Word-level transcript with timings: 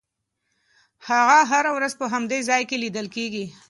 هغه 1.07 1.39
هره 1.51 1.71
ورځ 1.77 1.93
په 1.99 2.05
همدې 2.13 2.39
ځای 2.49 2.61
کې 2.69 2.77
لیدل 2.83 3.07
کېږي. 3.15 3.45